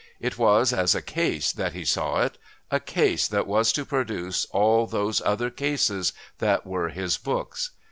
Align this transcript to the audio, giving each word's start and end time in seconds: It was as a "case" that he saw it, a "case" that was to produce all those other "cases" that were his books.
It 0.19 0.35
was 0.35 0.73
as 0.73 0.95
a 0.95 1.01
"case" 1.03 1.51
that 1.51 1.73
he 1.73 1.85
saw 1.85 2.21
it, 2.23 2.39
a 2.71 2.79
"case" 2.79 3.27
that 3.27 3.45
was 3.45 3.71
to 3.73 3.85
produce 3.85 4.45
all 4.49 4.87
those 4.87 5.21
other 5.21 5.51
"cases" 5.51 6.11
that 6.39 6.65
were 6.65 6.89
his 6.89 7.19
books. 7.19 7.69